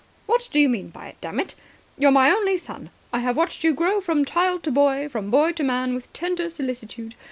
"What 0.25 0.49
do 0.51 0.59
you 0.59 0.67
mean 0.67 0.89
by 0.89 1.09
it, 1.09 1.17
damn 1.21 1.39
it? 1.39 1.53
You're 1.95 2.09
my 2.09 2.31
only 2.31 2.57
son. 2.57 2.89
I 3.13 3.19
have 3.19 3.37
watched 3.37 3.63
you 3.63 3.71
grow 3.71 4.01
from 4.01 4.25
child 4.25 4.63
to 4.63 4.71
boy, 4.71 5.07
from 5.07 5.29
boy 5.29 5.51
to 5.51 5.63
man, 5.63 5.93
with 5.93 6.11
tender 6.11 6.49
solicitude. 6.49 7.13